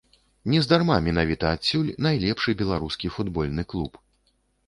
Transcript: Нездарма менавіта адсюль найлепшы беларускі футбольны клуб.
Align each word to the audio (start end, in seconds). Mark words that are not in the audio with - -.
Нездарма 0.51 0.95
менавіта 1.07 1.51
адсюль 1.57 1.91
найлепшы 2.07 2.57
беларускі 2.61 3.13
футбольны 3.17 3.63
клуб. 3.75 4.01